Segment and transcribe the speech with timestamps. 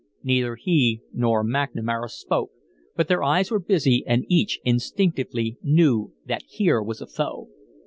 [0.23, 2.49] Neither he nor McNamara spoke,
[2.95, 7.49] but their eyes were busy and each instinctively knew that here was a foe.